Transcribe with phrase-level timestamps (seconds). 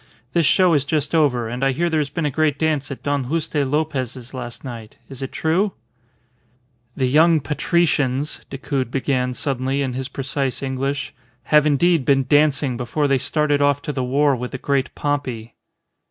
[0.33, 3.03] This show is just over, and I hear there has been a great dance at
[3.03, 4.95] Don Juste Lopez's last night.
[5.09, 5.73] Is it true?"
[6.97, 11.13] "The young patricians," Decoud began suddenly in his precise English,
[11.53, 15.53] "have indeed been dancing before they started off to the war with the Great Pompey."